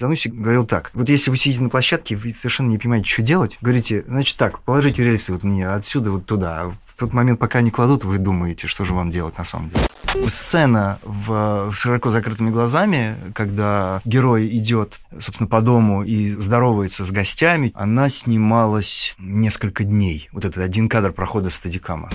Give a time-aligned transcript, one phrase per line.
[0.00, 0.90] Зануси говорил так.
[0.94, 4.60] Вот если вы сидите на площадке, вы совершенно не понимаете, что делать, говорите, значит так,
[4.60, 6.62] положите рельсы вот мне отсюда вот туда.
[6.62, 9.68] А в тот момент, пока не кладут, вы думаете, что же вам делать на самом
[9.68, 9.84] деле.
[10.26, 17.70] Сцена в широко закрытыми глазами, когда герой идет, собственно, по дому и здоровается с гостями,
[17.74, 20.30] она снималась несколько дней.
[20.32, 22.08] Вот этот один кадр прохода стадикама.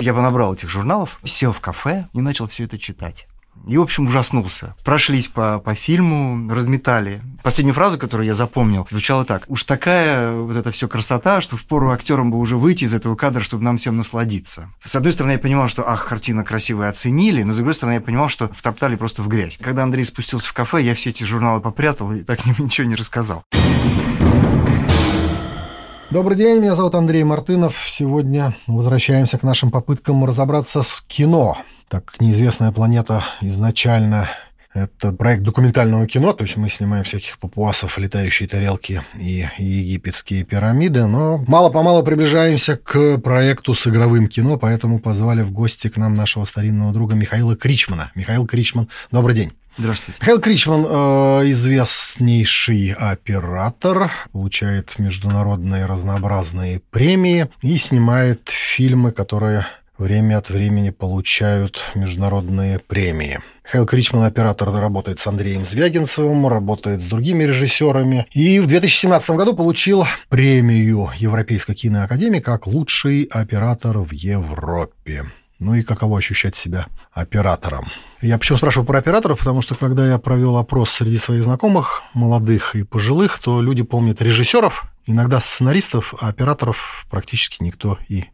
[0.00, 3.28] Я понабрал этих журналов, сел в кафе и начал все это читать.
[3.66, 4.74] И, в общем, ужаснулся.
[4.84, 7.20] Прошлись по, по фильму, разметали.
[7.42, 9.44] Последнюю фразу, которую я запомнил, звучала так.
[9.48, 13.40] Уж такая вот эта все красота, что впору актерам бы уже выйти из этого кадра,
[13.40, 14.70] чтобы нам всем насладиться.
[14.82, 18.00] С одной стороны, я понимал, что, ах, картина красивая, оценили, но с другой стороны, я
[18.00, 19.58] понимал, что втоптали просто в грязь.
[19.60, 23.42] Когда Андрей спустился в кафе, я все эти журналы попрятал и так ничего не рассказал.
[26.08, 27.84] Добрый день, меня зовут Андрей Мартынов.
[27.88, 31.58] Сегодня возвращаемся к нашим попыткам разобраться с кино.
[31.88, 34.28] Так неизвестная планета изначально
[34.72, 41.06] это проект документального кино, то есть мы снимаем всяких папуасов, летающие тарелки и египетские пирамиды,
[41.06, 46.44] но мало-помалу приближаемся к проекту с игровым кино, поэтому позвали в гости к нам нашего
[46.44, 48.12] старинного друга Михаила Кричмана.
[48.14, 49.52] Михаил Кричман, добрый день.
[49.78, 50.18] Здравствуйте.
[50.22, 59.66] Михаил Кричман э, известнейший оператор, получает международные разнообразные премии и снимает фильмы, которые
[59.98, 63.40] время от времени получают международные премии.
[63.64, 68.26] Михаил Кричман, оператор, работает с Андреем Звягинцевым, работает с другими режиссерами.
[68.32, 75.26] И в 2017 году получил премию Европейской киноакадемии как лучший оператор в Европе.
[75.58, 77.86] Ну и каково ощущать себя оператором.
[78.20, 82.76] Я почему спрашиваю про операторов, потому что когда я провел опрос среди своих знакомых, молодых
[82.76, 88.24] и пожилых, то люди помнят режиссеров, иногда сценаристов, а операторов практически никто и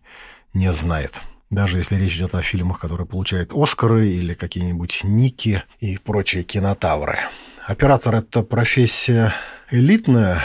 [0.52, 1.20] не знает.
[1.50, 7.18] Даже если речь идет о фильмах, которые получают Оскары или какие-нибудь Ники и прочие кинотавры.
[7.66, 9.34] Оператор– это профессия
[9.70, 10.42] элитная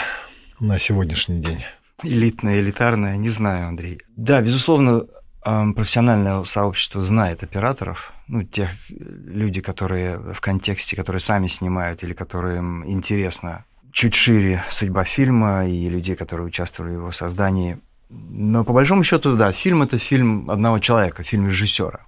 [0.60, 1.64] на сегодняшний день?
[2.02, 4.02] Элитная, элитарная, не знаю, Андрей.
[4.16, 5.04] Да, безусловно,
[5.42, 12.86] профессиональное сообщество знает операторов, ну, тех люди, которые в контексте, которые сами снимают или которым
[12.88, 17.78] интересно чуть шире судьба фильма и людей, которые участвовали в его создании.
[18.10, 22.00] Но по большому счету, да, фильм это фильм одного человека, фильм режиссера.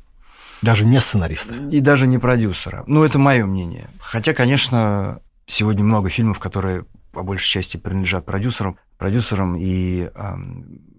[0.63, 1.55] Даже не сценариста.
[1.55, 2.85] И даже не продюсера.
[2.87, 3.89] Ну, это мое мнение.
[3.99, 10.35] Хотя, конечно, сегодня много фильмов, которые по большей части принадлежат продюсерам, продюсерам и э,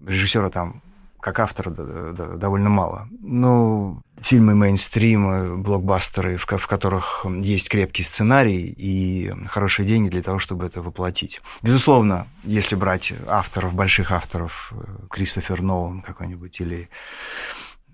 [0.06, 0.82] режиссера там
[1.22, 3.08] как автора довольно мало.
[3.20, 10.40] Ну, фильмы мейнстрима, блокбастеры, в, в которых есть крепкий сценарий и хорошие деньги для того,
[10.40, 11.40] чтобы это воплотить.
[11.62, 16.88] Безусловно, если брать авторов, больших авторов, э, Кристофер Нолан какой-нибудь, или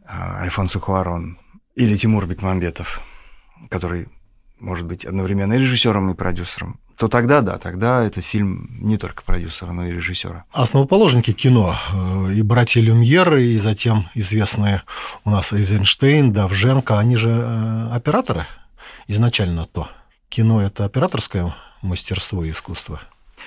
[0.06, 1.38] а, Альфонсо Куарон,
[1.74, 3.02] или Тимур Бекмамбетов,
[3.68, 4.08] который
[4.58, 9.22] может быть одновременно и режиссером, и продюсером то тогда да, тогда это фильм не только
[9.22, 10.44] продюсера, но и режиссера.
[10.52, 14.82] Основоположники кино э, и братья Люмьеры, и затем известные
[15.24, 18.48] у нас Эйзенштейн, Давженко, они же э, операторы
[19.06, 19.88] изначально то.
[20.28, 23.00] Кино– это операторское мастерство и искусство.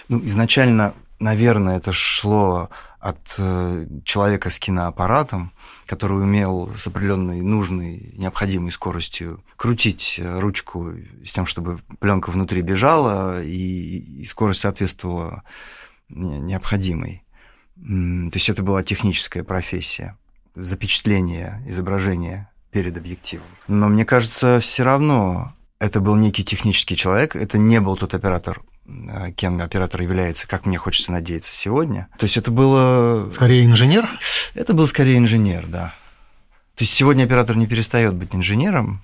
[0.07, 2.69] Ну, изначально, наверное, это шло
[3.01, 5.51] от э, человека с киноаппаратом,
[5.87, 10.93] который умел с определенной нужной, необходимой скоростью крутить э, ручку
[11.25, 15.43] с тем, чтобы пленка внутри бежала, и, и скорость соответствовала
[16.09, 17.23] необходимой.
[17.75, 20.17] То есть это была техническая профессия,
[20.53, 23.47] запечатление изображения перед объективом.
[23.67, 28.61] Но мне кажется, все равно это был некий технический человек, это не был тот оператор,
[28.61, 28.70] Э,
[29.35, 32.07] кем оператор является, как мне хочется надеяться сегодня.
[32.17, 33.29] То есть это было...
[33.31, 34.09] Скорее инженер?
[34.53, 35.93] Это был скорее инженер, да.
[36.75, 39.01] То есть сегодня оператор не перестает быть инженером,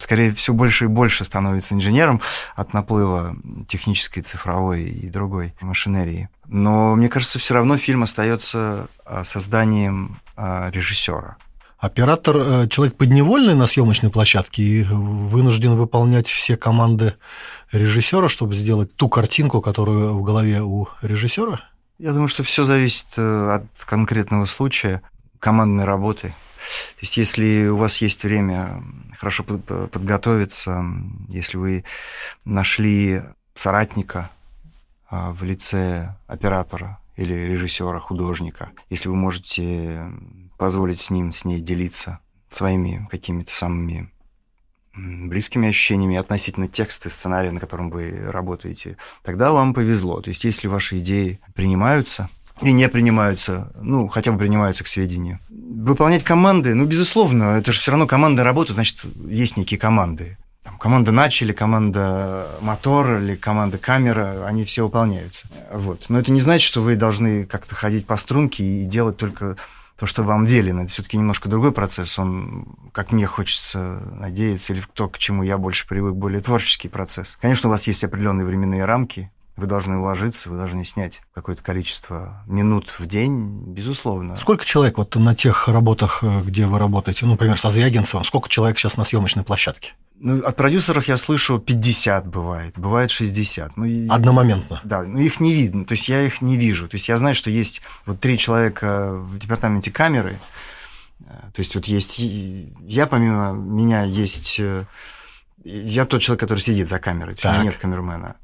[0.00, 2.20] скорее все больше и больше становится инженером
[2.54, 3.36] от наплыва
[3.68, 6.28] технической, цифровой и другой машинерии.
[6.46, 11.36] Но мне кажется, все равно фильм остается а, созданием а, режиссера.
[11.78, 17.14] Оператор э,– человек подневольный на съемочной площадке и вынужден выполнять все команды
[17.70, 21.60] режиссера, чтобы сделать ту картинку, которую в голове у режиссера?
[21.98, 25.02] Я думаю, что все зависит э, от конкретного случая,
[25.38, 26.28] командной работы.
[26.28, 28.82] То есть, если у вас есть время
[29.18, 30.84] хорошо подготовиться,
[31.28, 31.84] если вы
[32.44, 33.22] нашли
[33.54, 34.30] соратника
[35.08, 40.10] а, в лице оператора или режиссера, художника, если вы можете
[40.56, 42.20] позволить с ним, с ней делиться
[42.50, 44.10] своими какими-то самыми
[44.96, 50.20] близкими ощущениями относительно текста и сценария, на котором вы работаете, тогда вам повезло.
[50.20, 52.30] То есть если ваши идеи принимаются
[52.62, 55.40] или не принимаются, ну, хотя бы принимаются к сведению.
[55.50, 60.38] Выполнять команды, ну, безусловно, это же все равно команда работы, значит, есть некие команды.
[60.62, 65.46] Там, команда начали, команда мотор или команда камера, они все выполняются.
[65.70, 66.06] Вот.
[66.08, 69.56] Но это не значит, что вы должны как-то ходить по струнке и делать только
[69.98, 70.82] то, что вам велено.
[70.82, 72.18] Это все-таки немножко другой процесс.
[72.18, 77.38] Он, как мне хочется надеяться, или то, к чему я больше привык, более творческий процесс.
[77.40, 82.42] Конечно, у вас есть определенные временные рамки, вы должны уложиться, вы должны снять какое-то количество
[82.46, 84.36] минут в день, безусловно.
[84.36, 88.50] Сколько человек вот на тех работах, э, где вы работаете, ну, например, со Звягинцевым, сколько
[88.50, 89.94] человек сейчас на съемочной площадке?
[90.18, 93.76] Ну, от продюсеров я слышу 50 бывает, бывает 60.
[93.76, 94.80] Ну, Одномоментно?
[94.82, 96.88] Да, но их не видно, то есть я их не вижу.
[96.88, 100.38] То есть я знаю, что есть вот три человека в департаменте камеры,
[101.20, 104.58] э, то есть вот есть я, помимо меня, есть...
[104.58, 104.84] Э,
[105.64, 108.36] я тот человек, который сидит за камерой, то есть у меня нет камермена.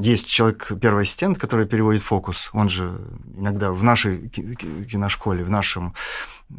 [0.00, 2.50] Есть человек, первый ассистент, который переводит фокус.
[2.52, 2.98] Он же
[3.36, 5.94] иногда в нашей киношколе, в нашем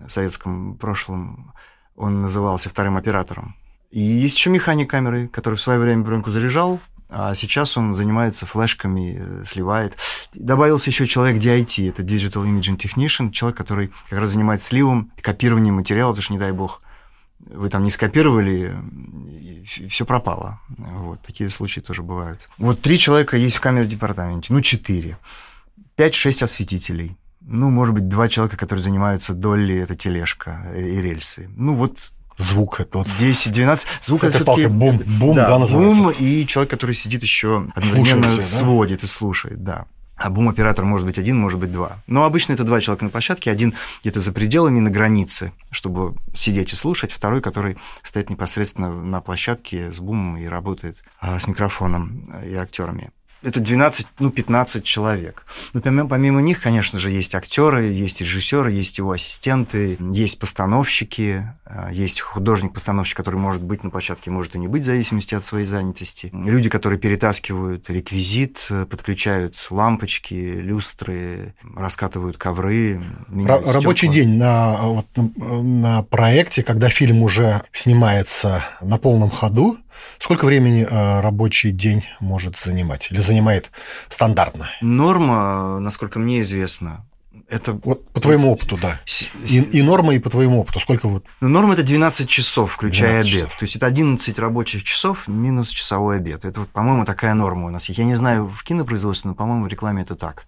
[0.08, 1.54] советском прошлом,
[1.96, 3.56] он назывался вторым оператором.
[3.94, 6.80] И есть еще механик камеры, который в свое время пленку заряжал,
[7.10, 9.98] а сейчас он занимается флешками, э, сливает.
[10.34, 15.76] Добавился еще человек DIT, это Digital Imaging Technician, человек, который как раз занимается сливом, копированием
[15.76, 16.82] материала, потому что, не дай бог,
[17.38, 18.76] вы там не скопировали,
[19.64, 20.60] все пропало.
[20.76, 22.40] Вот, такие случаи тоже бывают.
[22.58, 25.20] Вот три человека есть в камере департаменте, ну, четыре.
[25.96, 27.16] Пять-шесть осветителей.
[27.42, 31.48] Ну, может быть, два человека, которые занимаются долей, это тележка и рельсы.
[31.56, 36.02] Ну, вот звук это вот 10-12 звук это все-таки бум бум да, да называется.
[36.02, 39.06] бум и человек который сидит еще одновременно сводит да?
[39.06, 39.86] и слушает да
[40.16, 41.98] а бум-оператор может быть один, может быть два.
[42.08, 46.72] Но обычно это два человека на площадке, один где-то за пределами, на границе, чтобы сидеть
[46.72, 52.32] и слушать, второй, который стоит непосредственно на площадке с бумом и работает а, с микрофоном
[52.46, 53.12] и актерами
[53.44, 55.46] это 12, ну, 15 человек.
[55.74, 61.48] Но помимо, помимо них, конечно же, есть актеры, есть режиссеры, есть его ассистенты, есть постановщики,
[61.66, 65.44] а, есть художник-постановщик, который может быть на площадке, может и не быть, в зависимости от
[65.44, 66.30] своей занятости.
[66.34, 73.04] Люди, которые перетаскивают реквизит, подключают лампочки, люстры, раскатывают ковры.
[73.30, 74.14] Рабочий стекла.
[74.14, 79.78] день на, вот, на проекте, когда фильм уже снимается на полном ходу,
[80.20, 83.72] Сколько времени э, рабочий день может занимать или занимает
[84.10, 84.70] стандартно?
[84.82, 87.06] Норма, насколько мне известно,
[87.50, 87.74] это...
[87.74, 89.00] Вот по твоему опыту, да.
[89.48, 90.80] И, и норма, и по твоему опыту.
[90.80, 91.26] Сколько вот?
[91.42, 93.42] Ну, норма– это 12 часов, включая 12 обед.
[93.44, 93.60] Часов.
[93.60, 96.46] То есть это 11 рабочих часов минус часовой обед.
[96.46, 97.90] Это, вот, по-моему, такая норма у нас.
[97.90, 100.46] Я не знаю в кинопроизводстве, но, по-моему, в рекламе это так.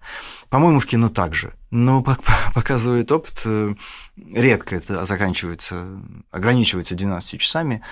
[0.48, 1.54] По-моему, в кино также.
[1.70, 2.22] Но, как
[2.54, 3.74] показывает опыт, э,
[4.32, 5.86] редко это заканчивается,
[6.30, 7.82] ограничивается 12 часами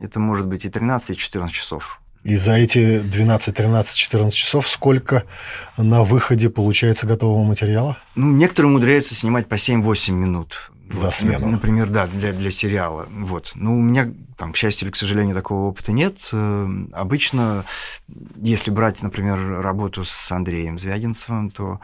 [0.00, 2.00] это может быть и 13, и 14 часов.
[2.24, 5.24] И за эти 12, 13, 14 часов сколько
[5.76, 7.96] на выходе получается готового материала?
[8.16, 10.70] Ну, некоторые умудряются снимать по 7-8 минут.
[10.90, 11.48] За вот, смену.
[11.48, 13.06] Например, да, для, для сериала.
[13.10, 13.52] Вот.
[13.54, 16.28] Ну, у меня, там, к счастью или к сожалению, такого опыта нет.
[16.32, 17.64] Э, обычно,
[18.36, 21.80] если брать, например, работу с Андреем Звягинцевым, то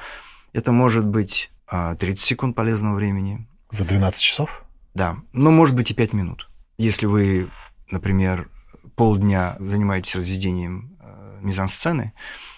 [0.54, 3.46] это может быть 30 а, секунд полезного времени.
[3.70, 4.64] За 12 часов?
[4.94, 5.16] Да.
[5.32, 6.48] Ну, может быть, и 5 минут.
[6.78, 7.50] Если вы
[7.90, 8.48] например,
[8.96, 12.12] полдня занимаетесь разведением э, мизансцены,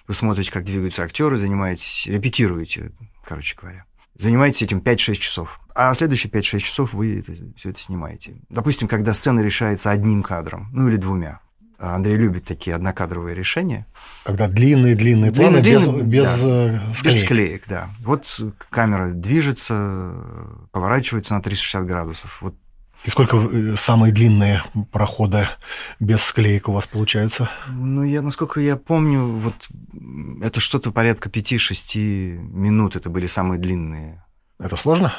[0.06, 2.92] вы смотрите, как двигаются актеры, занимаетесь, репетируете,
[3.24, 3.84] короче говоря.
[4.14, 5.60] Занимаетесь этим 5-6 часов.
[5.74, 8.36] А следующие 5-6 часов вы это, все это снимаете.
[8.48, 11.40] Допустим, когда сцена решается одним кадром, ну или двумя.
[11.78, 13.86] Андрей любит такие однокадровые решения.
[14.24, 17.04] Когда длинные-длинные планы длинные, без, без да, э, склеек.
[17.04, 17.90] Без склеек, да.
[18.00, 18.40] Вот
[18.70, 20.14] камера движется,
[20.72, 22.38] поворачивается на 360 градусов.
[22.40, 22.54] Вот
[23.06, 25.46] и сколько э, самые длинные проходы
[26.00, 27.48] без склеек у вас получаются?
[27.68, 29.68] Ну, я, насколько я помню, вот
[30.42, 31.98] это что-то порядка 5-6
[32.38, 34.24] минут, это были самые длинные.
[34.58, 35.14] Это сложно?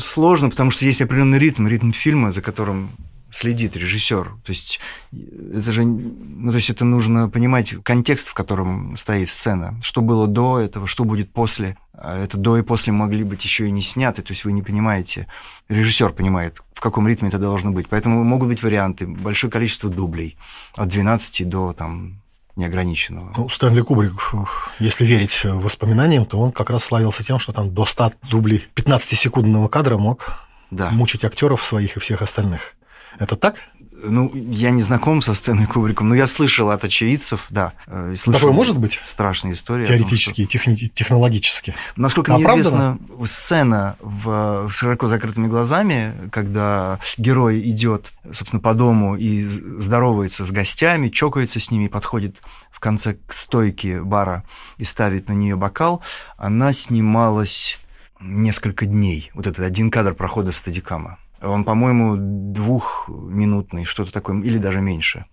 [0.00, 2.90] Сложно, потому что есть определенный ритм, ритм фильма, за которым
[3.30, 4.36] следит режиссер.
[4.42, 4.80] То есть
[5.12, 9.78] это же, ну, то есть это нужно понимать контекст, в котором стоит сцена.
[9.82, 11.76] Что было до этого, что будет после.
[11.98, 14.62] А это до и после могли быть еще и не сняты, то есть вы не
[14.62, 15.26] понимаете,
[15.68, 17.88] режиссер понимает, в каком ритме это должно быть.
[17.88, 20.36] Поэтому могут быть варианты, большое количество дублей,
[20.74, 22.20] от 12 до там,
[22.54, 23.32] неограниченного.
[23.36, 24.32] Ну, Стэнли Кубрик,
[24.78, 29.68] если верить воспоминаниям, то он как раз славился тем, что там до 100 дублей 15-секундного
[29.68, 30.90] кадра мог да.
[30.90, 32.74] мучить актеров своих и всех остальных.
[33.18, 33.56] Это так?
[34.04, 37.72] Ну, я не знаком со Стэнли Кубриком, но я слышал от очевидцев, да.
[37.86, 39.00] Э, слышал Такое может быть?
[39.04, 39.86] Страшная история.
[39.86, 40.58] Теоретически, том, что...
[40.58, 41.74] техни- технологически.
[41.96, 49.44] Насколько мне известно, сцена в широко закрытыми глазами, когда герой идет, собственно, по дому и
[49.44, 54.44] здоровается с гостями, чокается с ними, подходит в конце к стойке бара
[54.76, 56.02] и ставит на нее бокал,
[56.36, 57.78] она снималась
[58.20, 59.30] несколько дней.
[59.34, 61.18] Вот этот один кадр прохода стадикама.
[61.42, 65.26] Он, по-моему, двухминутный, что-то такое, или даже меньше,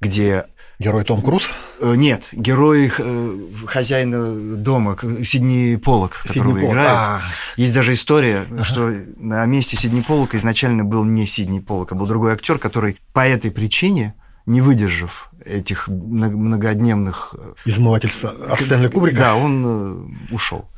[0.00, 0.46] где
[0.78, 1.50] Герой Том Круз?
[1.80, 6.90] Э, нет, герой э, хозяина дома, Сидни Полок, которого Сидни играет.
[6.90, 7.20] А,
[7.56, 12.06] Есть даже история, что на месте Сидни Полока изначально был не Сидни Полок, а был
[12.06, 14.14] другой актер, который по этой причине,
[14.46, 17.34] не выдержав этих мно- многодневных...
[17.38, 19.18] э, измывательство от Стэнли Кубрика?
[19.18, 20.70] Да, он ушел.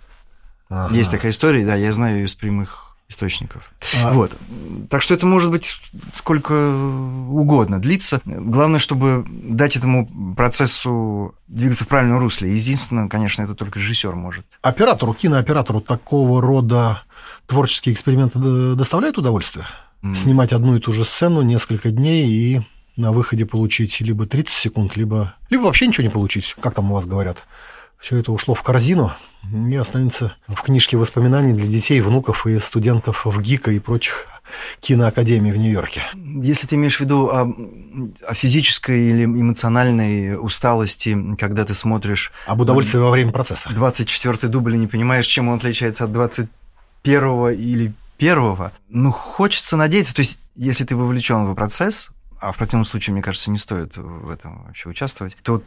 [0.68, 0.92] Ага.
[0.94, 3.70] Есть такая история, да, я знаю ее из прямых источников.
[4.02, 4.32] А, Вот.
[4.90, 5.76] Так что это может быть
[6.14, 8.20] сколько угодно длиться.
[8.24, 12.54] Главное, чтобы дать этому процессу двигаться в правильном русле.
[12.54, 14.44] Единственное, конечно, это только режиссер может.
[14.62, 17.02] Оператору, кинооператору такого рода
[17.46, 18.38] творческие эксперименты
[18.74, 19.66] доставляют удовольствие?
[20.02, 20.14] М.
[20.14, 22.62] Снимать одну и ту же сцену несколько дней и
[22.96, 26.94] на выходе получить либо 30 секунд, либо, либо вообще ничего не получить, как там у
[26.94, 27.44] вас говорят.
[28.02, 29.12] Все это ушло в корзину
[29.44, 34.26] и останется в книжке воспоминаний для детей, внуков и студентов в ГИКа и прочих
[34.80, 36.02] киноакадемий в Нью-Йорке.
[36.42, 37.42] Если ты имеешь в виду о,
[38.26, 43.70] о физической или эмоциональной усталости, когда ты смотришь Об удовольствии во время процесса.
[43.70, 50.12] 24-й дубль и не понимаешь, чем он отличается от 21-го или первого, ну, хочется надеяться,
[50.12, 53.96] то есть, если ты вовлечен в процесс, а в противном случае, мне кажется, не стоит
[53.96, 55.62] в этом вообще участвовать, то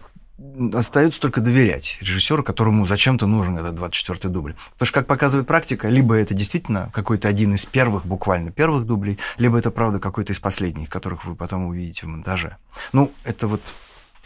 [0.74, 4.56] остается только доверять режиссеру, которому зачем-то нужен этот 24-й дубль.
[4.74, 9.18] Потому что, как показывает практика, либо это действительно какой-то один из первых, буквально первых дублей,
[9.38, 12.58] либо это, правда, какой-то из последних, которых вы потом увидите в монтаже.
[12.92, 13.62] Ну, это вот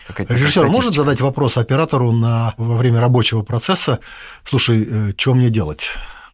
[0.07, 1.03] какая-то Режиссер может статистика.
[1.03, 3.99] задать вопрос оператору на, во время рабочего процесса,
[4.43, 5.89] слушай, что мне делать?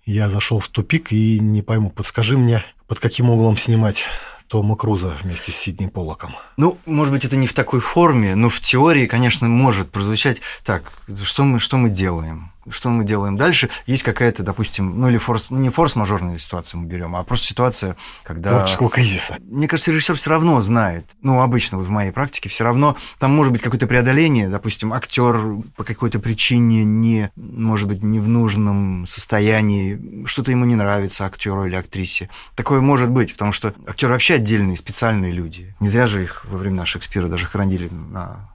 [0.06, 4.06] Я зашел в тупик и не пойму, подскажи мне, под каким углом снимать
[4.48, 6.36] Тома Круза вместе с Сидни Поллоком.
[6.58, 10.94] Ну, может быть, это не в такой форме, но в теории, конечно, может прозвучать так,
[11.24, 12.52] что мы, что мы делаем?
[12.70, 13.70] Что мы делаем дальше?
[13.86, 18.52] Есть какая-то, допустим, ну или форс, не форс-мажорная ситуация мы берем, а просто ситуация, когда...
[18.52, 19.38] Творческого кризиса.
[19.40, 23.34] Мне кажется, режиссер все равно знает, ну, обычно вот в моей практике все равно там
[23.34, 25.42] может быть какое-то преодоление, допустим, актер
[25.76, 31.66] по какой-то причине не, может быть, не в нужном состоянии, что-то ему не нравится актеру
[31.66, 32.30] или актрисе.
[32.56, 35.76] Такое может быть, потому что актеры вообще отдельные, специальные люди.
[35.80, 38.55] Не зря же их во времена Шекспира даже хоронили на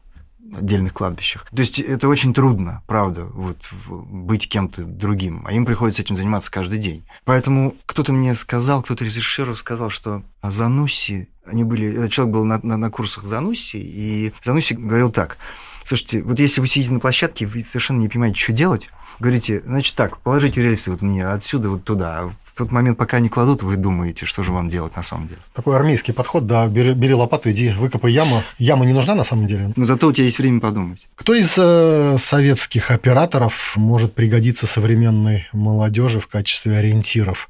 [0.56, 1.46] отдельных кладбищах.
[1.50, 3.56] То есть это очень трудно, правда, вот
[3.88, 7.04] быть кем-то другим, а им приходится этим заниматься каждый день.
[7.24, 12.34] Поэтому кто-то мне сказал, кто-то из режиссеров сказал, что о Зануси, они были, этот человек
[12.34, 15.38] был на, на, на курсах Зануси, и Зануси говорил так,
[15.84, 19.94] слушайте, вот если вы сидите на площадке, вы совершенно не понимаете, что делать, говорите, значит
[19.94, 23.76] так, положите рельсы вот мне отсюда вот туда, а тот момент, пока не кладут, вы
[23.76, 25.40] думаете, что же вам делать на самом деле.
[25.54, 28.42] Такой армейский подход, да, бери, бери лопату, иди, выкопай яму.
[28.58, 29.72] Яма не нужна на самом деле.
[29.76, 31.08] Но зато у тебя есть время подумать.
[31.14, 37.48] Кто из э, советских операторов может пригодиться современной молодежи в качестве ориентиров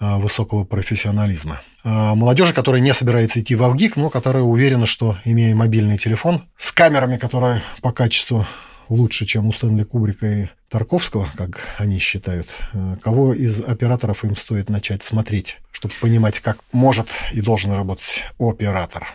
[0.00, 1.62] э, высокого профессионализма?
[1.82, 6.42] Э, молодежи, которая не собирается идти в Авгик, но которая уверена, что, имея мобильный телефон
[6.58, 8.46] с камерами, которые по качеству
[8.88, 14.36] лучше, чем у Стэнли Кубрика и Тарковского, как они считают, э, кого из операторов им
[14.36, 19.08] стоит начать смотреть, чтобы понимать, как может и должен работать оператор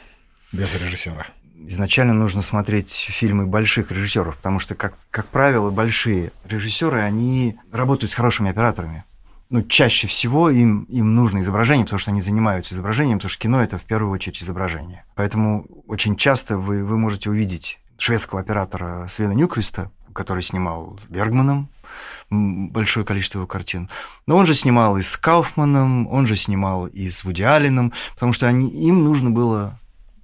[0.51, 1.27] без режиссера?
[1.67, 8.11] изначально нужно смотреть фильмы больших режиссеров, потому что, как, как правило, большие режиссеры, они работают
[8.11, 9.03] с хорошими операторами.
[9.49, 13.61] Ну, чаще всего им, им нужно изображение, потому что они занимаются изображением, потому что кино
[13.61, 15.05] это в первую очередь изображение.
[15.15, 21.69] Поэтому очень часто вы, вы можете увидеть шведского оператора Свена Нюквиста, который снимал с Бергманом
[22.29, 23.89] большое количество его картин.
[24.25, 28.33] Но он же снимал и с Кауфманом, он же снимал и с Вуди Алленом, потому
[28.33, 29.79] что они, им нужно было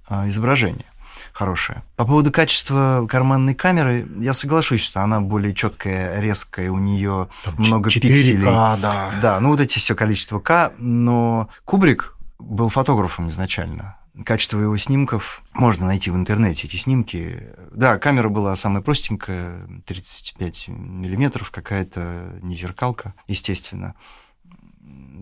[0.08, 0.86] а, изображение
[1.32, 1.82] хорошее.
[1.96, 7.54] По поводу качества карманной камеры, я соглашусь, что она более четкая, резкая, у нее Там
[7.58, 8.44] много 4К, пикселей.
[8.80, 9.10] да.
[9.20, 13.96] Да, ну вот эти все количество К, но Кубрик был фотографом изначально.
[14.24, 17.48] Качество его снимков можно найти в интернете, эти снимки.
[17.72, 23.94] Да, камера была самая простенькая, 35 миллиметров, какая-то не зеркалка, естественно.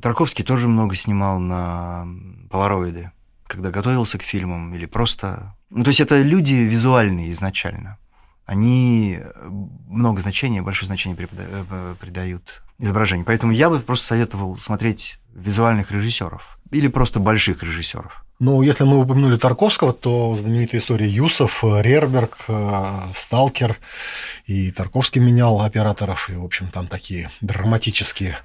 [0.03, 2.07] Тарковский тоже много снимал на
[2.51, 3.13] полароиды,
[3.47, 5.57] когда готовился к фильмам или просто...
[5.71, 7.99] Ну, то есть это люди визуальные изначально.
[8.45, 9.21] Они
[9.89, 13.25] много значения, большое значение э, придают изображению.
[13.25, 18.25] Поэтому я бы просто советовал смотреть визуальных режиссеров или просто больших режиссеров.
[18.45, 23.79] Ну, если мы упомянули Тарковского, то знаменитая история Юсов, Рерберг, э, Сталкер,
[24.47, 28.39] и Тарковский менял операторов, и, в общем, там такие драматические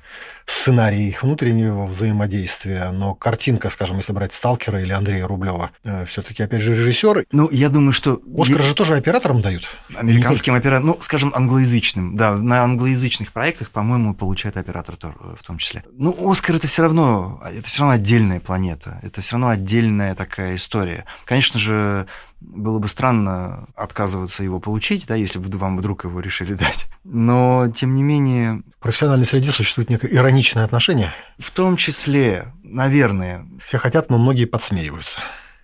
[0.46, 2.92] сценарии их внутреннего взаимодействия.
[2.92, 5.72] Но картинка, скажем, если брать Сталкера или Андрея Рублева,
[6.06, 7.26] все-таки, опять же, режиссеры.
[7.32, 8.22] Ну, я думаю, что...
[8.38, 9.68] Оскар же тоже операторам дают.
[9.96, 12.16] Американским операторам, ну, скажем, англоязычным.
[12.16, 15.84] Да, на англоязычных проектах, по-моему, получает оператор в том числе.
[15.92, 20.56] Ну, Оскар это все равно, это все равно отдельная планета, это все равно отдельная такая
[20.56, 21.06] история.
[21.26, 22.08] Конечно же,
[22.40, 26.88] было бы странно отказываться его получить, да, если бы вам вдруг его решили дать.
[27.04, 28.62] Но, тем не менее...
[28.80, 31.14] В профессиональной среде существует некое ироничное отношение?
[31.40, 33.46] В том числе, наверное.
[33.64, 35.20] Все хотят, но многие подсмеиваются.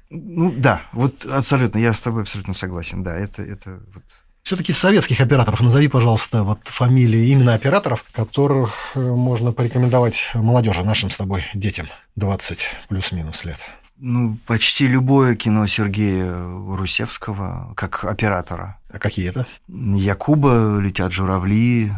[0.09, 4.03] Ну да, вот абсолютно, я с тобой абсолютно согласен, да, это, это вот
[4.43, 11.09] все-таки советских операторов назови, пожалуйста, вот фамилии именно операторов, которых э, можно порекомендовать молодежи, нашим
[11.09, 11.87] с тобой детям
[12.17, 13.59] 20 плюс-минус лет.
[14.05, 18.77] Ну, почти любое кино Сергея Русевского как оператора.
[18.91, 19.47] А какие это?
[19.69, 21.93] Якуба, «Летят журавли»,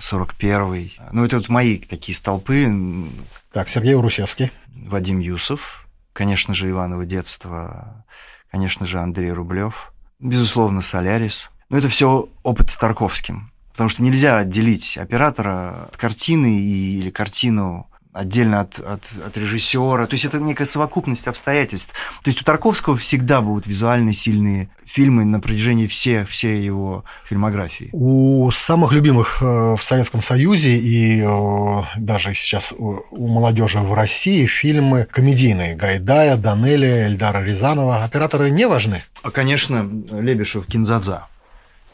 [0.00, 0.98] 41-й.
[1.12, 2.66] Ну, это вот мои такие столпы.
[3.52, 4.52] Так, Сергей Русевский.
[4.74, 8.06] Вадим Юсов, конечно же, Иваново детство,
[8.50, 11.50] конечно же, Андрей Рублев, безусловно, Солярис.
[11.68, 13.52] Но это все опыт с Тарковским.
[13.72, 20.06] Потому что нельзя отделить оператора от картины и, или картину отдельно от, от, от режиссера.
[20.06, 21.92] То есть это некая совокупность обстоятельств.
[22.22, 27.90] То есть у Тарковского всегда будут визуально сильные фильмы на протяжении всей, всей его фильмографии.
[27.92, 34.46] У самых любимых э, в Советском Союзе и э, даже сейчас у молодежи в России
[34.46, 38.02] фильмы комедийные Гайдая, Данели, Эльдара Рязанова.
[38.02, 39.02] Операторы не важны?
[39.22, 41.26] А, конечно, Лебешев, Кинзадза.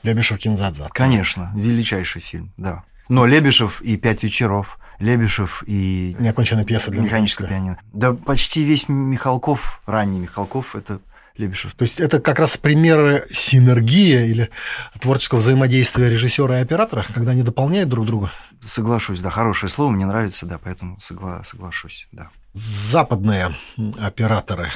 [0.03, 0.89] Лебешев, Кинзадза.
[0.93, 2.85] Конечно, величайший фильм, да.
[3.09, 6.17] Но Лебешев и «Пять вечеров», Лебешев и...
[6.19, 7.79] Неоконченная пьеса для механического пианино.
[7.93, 11.01] Да почти весь Михалков, ранний Михалков, это
[11.37, 11.75] Лебешев.
[11.75, 14.51] То есть это как раз примеры синергии или
[15.01, 18.33] творческого взаимодействия режиссера и оператора, когда они дополняют друг друга?
[18.61, 22.31] Соглашусь, да, хорошее слово, мне нравится, да, поэтому согла- соглашусь, да.
[22.55, 23.55] Западные
[24.01, 24.69] операторы.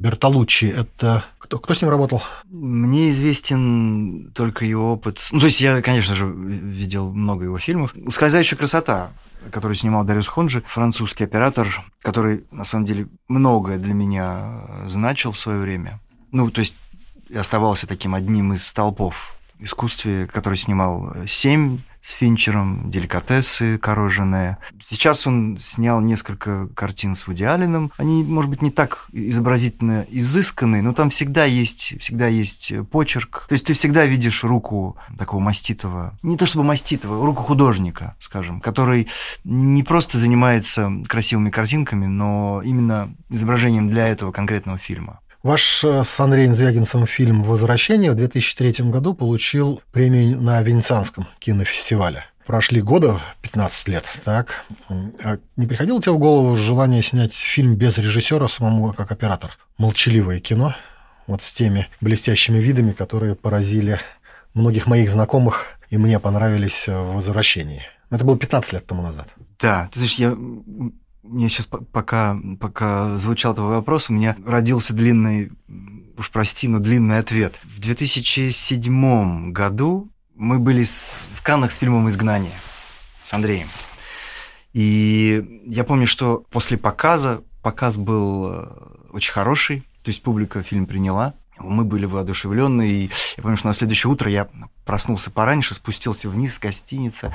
[0.00, 2.24] Бертолуччи, это кто, кто с ним работал?
[2.46, 5.24] Мне известен только его опыт.
[5.30, 7.94] Ну, то есть я, конечно же, видел много его фильмов.
[7.94, 9.10] «Ускользающая красота»,
[9.50, 15.38] который снимал Дариус Хонджи, французский оператор, который, на самом деле, многое для меня значил в
[15.38, 16.00] свое время.
[16.32, 16.74] Ну, то есть
[17.34, 24.58] оставался таким одним из столпов искусстве, который снимал «Семь», с Финчером, «Деликатесы», «Короженые».
[24.88, 27.92] Сейчас он снял несколько картин с Вуди Алленом.
[27.96, 33.46] Они, может быть, не так изобразительно изысканные, но там всегда есть, всегда есть почерк.
[33.48, 38.60] То есть ты всегда видишь руку такого маститого, не то чтобы маститого, руку художника, скажем,
[38.60, 39.08] который
[39.44, 45.20] не просто занимается красивыми картинками, но именно изображением для этого конкретного фильма.
[45.42, 52.26] Ваш э, с Андреем Звягинцем фильм «Возвращение» в 2003 году получил премию на Венецианском кинофестивале.
[52.46, 54.66] Прошли года, 15 лет, так?
[54.90, 59.56] А не приходило тебе в голову желание снять фильм без режиссера самому как оператор?
[59.78, 60.74] Молчаливое кино,
[61.26, 63.98] вот с теми блестящими видами, которые поразили
[64.52, 67.86] многих моих знакомых и мне понравились в «Возвращении».
[68.10, 69.28] Это было 15 лет тому назад.
[69.58, 70.36] Да, ты знаешь, я
[71.22, 75.52] мне сейчас пока, пока звучал твой вопрос, у меня родился длинный,
[76.16, 77.58] уж прости, но длинный ответ.
[77.62, 82.54] В 2007 году мы были с, в Каннах с фильмом «Изгнание»
[83.24, 83.68] с Андреем.
[84.72, 88.66] И я помню, что после показа, показ был э,
[89.12, 93.72] очень хороший, то есть публика фильм приняла, мы были воодушевлены, и я помню, что на
[93.72, 94.48] следующее утро я
[94.86, 97.32] проснулся пораньше, спустился вниз с гостиницы,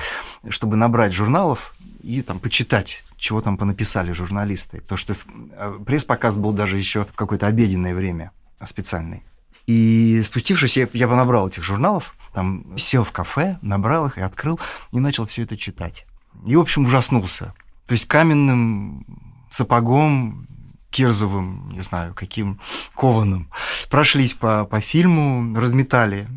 [0.49, 4.81] чтобы набрать журналов и там почитать чего там понаписали журналисты.
[4.81, 8.31] Потому что э, пресс-показ был даже еще в какое-то обеденное время
[8.63, 9.23] специальный.
[9.67, 14.59] И спустившись, я, я понабрал этих журналов, там сел в кафе, набрал их и открыл,
[14.91, 16.05] и начал все это читать.
[16.45, 17.53] И, в общем, ужаснулся.
[17.87, 19.05] То есть каменным
[19.49, 20.47] сапогом
[20.89, 22.59] Кирзовым, не знаю, каким
[22.95, 23.49] кованым,
[23.89, 26.27] прошлись по, по фильму, разметали.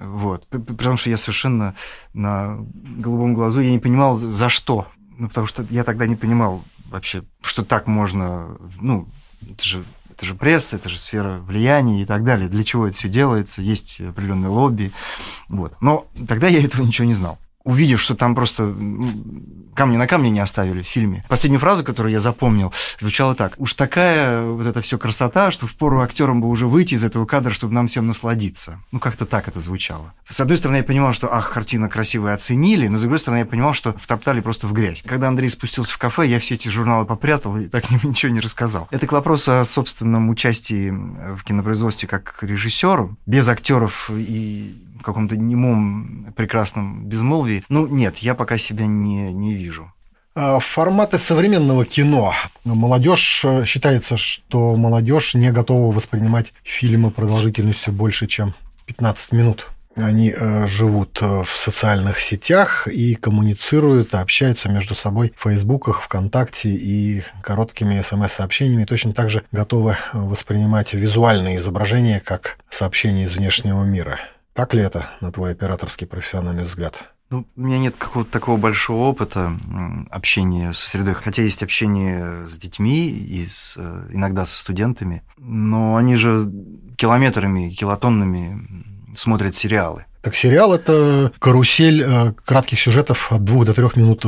[0.00, 0.46] Вот.
[0.48, 1.74] Потому что я совершенно
[2.14, 4.88] на голубом глазу, я не понимал, за что.
[5.18, 9.08] Ну, потому что я тогда не понимал вообще, что так можно, ну,
[9.42, 12.48] это же это же пресса, это же сфера влияния и так далее.
[12.48, 13.62] Для чего это все делается?
[13.62, 14.92] Есть определенные лобби.
[15.48, 15.74] Вот.
[15.80, 18.74] Но тогда я этого ничего не знал увидев, что там просто
[19.74, 21.22] камни на камне не оставили в фильме.
[21.28, 23.54] Последнюю фразу, которую я запомнил, звучала так.
[23.58, 27.50] Уж такая вот эта все красота, что впору актерам бы уже выйти из этого кадра,
[27.50, 28.80] чтобы нам всем насладиться.
[28.90, 30.14] Ну, как-то так это звучало.
[30.26, 33.46] С одной стороны, я понимал, что, ах, картина красивая, оценили, но с другой стороны, я
[33.46, 35.02] понимал, что втоптали просто в грязь.
[35.06, 38.88] Когда Андрей спустился в кафе, я все эти журналы попрятал и так ничего не рассказал.
[38.90, 45.36] Это к вопросу о собственном участии в кинопроизводстве как режиссеру, без актеров и в каком-то
[45.36, 47.64] немом прекрасном безмолвии.
[47.68, 49.92] Ну, нет, я пока себя не, не вижу.
[50.40, 52.32] А, форматы современного кино.
[52.62, 58.54] Молодежь э, считается, что молодежь не готова воспринимать фильмы продолжительностью больше, чем
[58.86, 59.66] 15 минут.
[59.96, 66.68] Они э, живут э, в социальных сетях и коммуницируют, общаются между собой в Фейсбуках, ВКонтакте
[66.68, 68.84] и короткими смс-сообщениями.
[68.84, 74.20] Точно так же готовы воспринимать визуальные изображения как сообщения из внешнего мира.
[74.58, 77.04] Так ли это, на твой операторский профессиональный взгляд?
[77.30, 79.52] Ну, у меня нет какого-то такого большого опыта
[80.10, 85.94] общения со средой, хотя есть общение с детьми и с, э, иногда со студентами, но
[85.94, 86.50] они же
[86.96, 90.06] километрами, килотоннами смотрят сериалы.
[90.22, 94.26] Так сериал– это карусель э, кратких сюжетов от двух до трех минут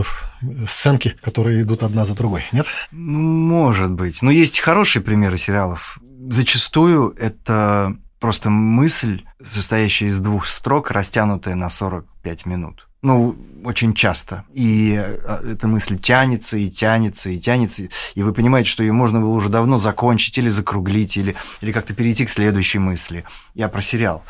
[0.68, 2.66] сценки, которые идут одна за другой, нет?
[2.92, 4.22] Ну, может быть.
[4.22, 5.98] Но есть хорошие примеры сериалов.
[6.28, 12.86] Зачастую это просто мысль, состоящая из двух строк, растянутая на 45 минут.
[13.02, 14.44] Ну, очень часто.
[14.52, 17.88] И э, эта мысль тянется и тянется и тянется.
[18.14, 21.94] И вы понимаете, что ее можно было уже давно закончить или закруглить, или, или как-то
[21.94, 23.24] перейти к следующей мысли.
[23.54, 24.22] Я про сериал.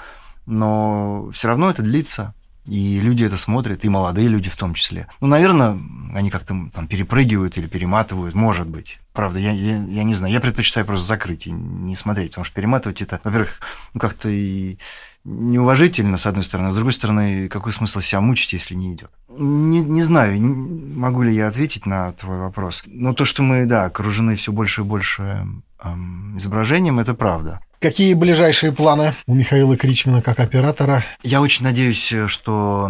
[0.46, 2.33] Но все равно это длится.
[2.66, 5.09] И люди это смотрят, и молодые люди в том числе.
[5.20, 5.79] Ну, наверное,
[6.14, 9.01] они как-то там перепрыгивают или перематывают, может быть.
[9.12, 10.33] Правда, я, я, я не знаю.
[10.33, 13.61] Я предпочитаю просто закрыть и не смотреть, потому что перематывать это, во-первых,
[13.94, 14.79] ну, как-то и
[15.25, 19.11] неуважительно, с одной стороны, а с другой стороны, какой смысл себя мучить, если не идет?
[19.29, 22.83] Не, не знаю, могу ли я ответить на твой вопрос.
[22.87, 25.46] Но то, что мы, да, окружены все больше и больше
[25.83, 27.61] эм, изображением, это правда.
[27.81, 31.03] Какие ближайшие планы у Михаила Кричмана как оператора?
[31.23, 32.85] Я очень надеюсь, что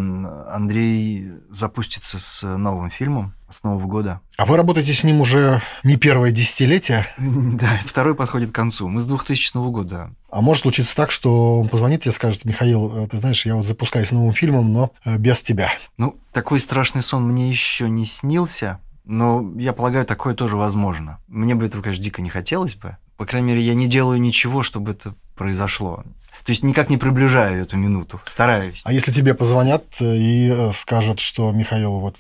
[0.51, 4.21] Андрей запустится с новым фильмом с Нового года.
[4.37, 7.07] А вы работаете с ним уже не первое десятилетие?
[7.19, 8.89] Да, второй подходит к концу.
[8.89, 10.11] Мы с 2000 года.
[10.29, 13.67] А может случиться так, что он позвонит тебе и скажет, Михаил, ты знаешь, я вот
[13.67, 15.71] запускаюсь новым фильмом, но э, без тебя.
[15.99, 21.19] Ну, такой страшный сон мне еще не снился, но я полагаю, такое тоже возможно.
[21.27, 24.63] Мне бы этого, конечно, дико не хотелось бы, по крайней мере, я не делаю ничего,
[24.63, 26.05] чтобы это произошло.
[26.43, 28.81] То есть никак не приближаю эту минуту, стараюсь.
[28.85, 32.17] А если тебе позвонят и э, скажут, что Михаил, вот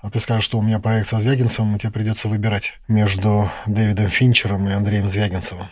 [0.00, 4.08] а ты скажешь, что у меня проект со Звягинцевым, и тебе придется выбирать между Дэвидом
[4.08, 5.66] Финчером и Андреем Звягинцевым.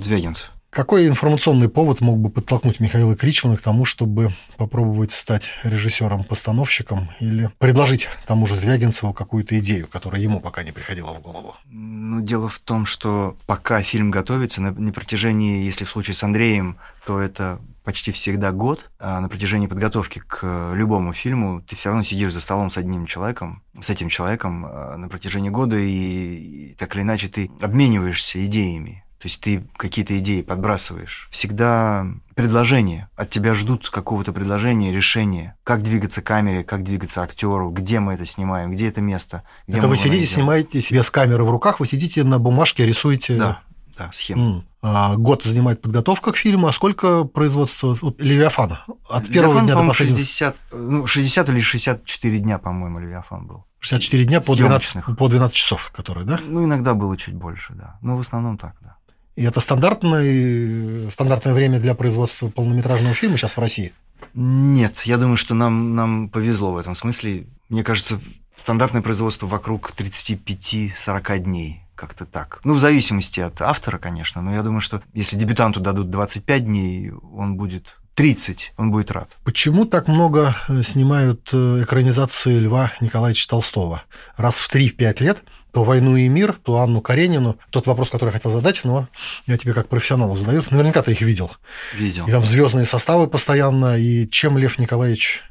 [0.00, 0.52] Звягинцев.
[0.76, 7.50] Какой информационный повод мог бы подтолкнуть Михаила Кричмана к тому, чтобы попробовать стать режиссером-постановщиком или
[7.56, 11.54] предложить тому же Звягинцеву какую-то идею, которая ему пока не приходила в голову?
[11.64, 16.22] Ну, дело в том, что пока фильм готовится, на, на протяжении, если в случае с
[16.22, 21.88] Андреем, то это почти всегда год, а на протяжении подготовки к любому фильму ты все
[21.88, 26.72] равно сидишь за столом с одним человеком, с этим человеком а, на протяжении года, и,
[26.72, 31.28] и так или иначе ты обмениваешься идеями то есть ты какие-то идеи подбрасываешь.
[31.30, 33.08] Всегда предложение.
[33.16, 35.56] От тебя ждут какого-то предложения, решения.
[35.64, 39.42] Как двигаться камере, как двигаться актеру, где мы это снимаем, где это место.
[39.66, 43.36] Где это вы сидите, снимаете себе с камеры в руках, вы сидите на бумажке, рисуете...
[43.36, 43.60] Да,
[43.96, 44.64] да, схему.
[44.82, 48.84] А, год занимает подготовка к фильму, а сколько производства вот, Левиафана?
[49.08, 50.18] От первого Левиафан, дня до последнего?
[50.18, 53.64] 60, ну, 60 или 64 дня, по-моему, Левиафан был.
[53.80, 56.38] 64 дня по 12, по 12 часов, которые, да?
[56.44, 57.98] Ну, иногда было чуть больше, да.
[58.02, 58.96] Но в основном так, да.
[59.36, 63.92] И это стандартное, стандартное время для производства полнометражного фильма сейчас в России?
[64.34, 67.46] Нет, я думаю, что нам, нам повезло в этом смысле.
[67.68, 68.18] Мне кажется,
[68.56, 71.82] стандартное производство вокруг 35-40 дней.
[71.94, 72.60] Как-то так.
[72.64, 77.10] Ну, в зависимости от автора, конечно, но я думаю, что если дебютанту дадут 25 дней,
[77.10, 79.30] он будет 30, он будет рад.
[79.44, 84.02] Почему так много э, снимают э, экранизации Льва Николаевича Толстого?
[84.36, 85.42] Раз в 3-5 лет–
[85.76, 87.58] то «Войну и мир», то Анну Каренину.
[87.68, 89.08] Тот вопрос, который я хотел задать, но
[89.46, 90.62] я тебе как профессионалу задаю.
[90.70, 91.50] Наверняка ты их видел.
[91.92, 92.26] Видел.
[92.26, 93.98] И там звездные составы постоянно.
[93.98, 95.42] И чем Лев Николаевич...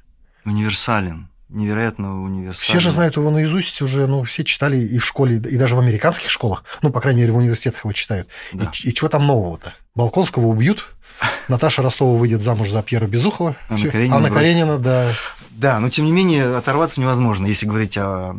[0.44, 1.30] Универсален.
[1.50, 2.70] Невероятно универсален.
[2.72, 5.80] Все же знают его наизусть уже, ну, все читали и в школе, и даже в
[5.80, 8.28] американских школах, ну, по крайней мере, в университетах его читают.
[8.52, 8.72] Да.
[8.84, 9.76] И, и чего там нового-то?
[9.94, 10.92] Балконского убьют,
[11.50, 13.56] Наташа Ростова выйдет замуж за Пьера Безухова.
[13.70, 15.12] Анна Каренина, Анна Каренина да.
[15.52, 18.36] Да, но тем не менее оторваться невозможно, если говорить о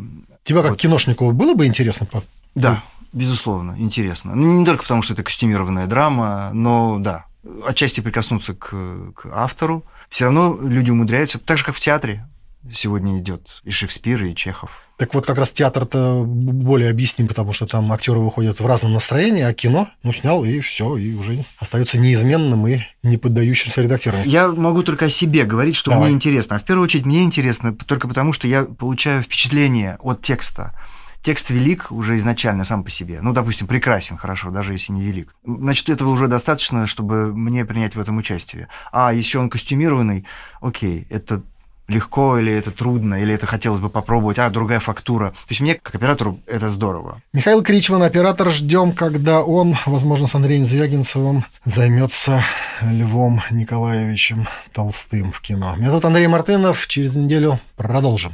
[0.47, 0.79] Тебе как вот.
[0.79, 2.07] киношнику было бы интересно?
[2.55, 2.81] Да,
[3.11, 4.33] безусловно, интересно.
[4.33, 7.25] Ну, не только потому, что это костюмированная драма, но да,
[7.67, 8.69] отчасти прикоснуться к,
[9.13, 9.83] к автору.
[10.07, 12.25] Все равно люди умудряются, так же, как в театре
[12.73, 14.83] сегодня идет и Шекспир, и Чехов.
[14.97, 19.43] Так вот, как раз театр-то более объясним, потому что там актеры выходят в разном настроении,
[19.43, 24.27] а кино, ну, снял, и все, и уже остается неизменным и не поддающимся редактированию.
[24.29, 26.07] Я могу только о себе говорить, что Давай.
[26.07, 26.55] мне интересно.
[26.55, 30.73] А в первую очередь мне интересно только потому, что я получаю впечатление от текста.
[31.21, 33.19] Текст велик уже изначально сам по себе.
[33.21, 35.35] Ну, допустим, прекрасен, хорошо, даже если не велик.
[35.43, 38.67] Значит, этого уже достаточно, чтобы мне принять в этом участие.
[38.91, 40.25] А еще он костюмированный,
[40.61, 41.43] окей, это
[41.87, 45.29] легко, или это трудно, или это хотелось бы попробовать, а другая фактура.
[45.29, 47.21] То есть мне, как оператору, это здорово.
[47.33, 52.43] Михаил Кричман, оператор, ждем, когда он, возможно, с Андреем Звягинцевым займется
[52.81, 55.75] Львом Николаевичем Толстым в кино.
[55.75, 56.87] Меня зовут Андрей Мартынов.
[56.87, 58.33] Через неделю продолжим.